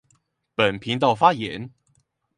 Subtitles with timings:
[0.55, 1.71] 本頻道發言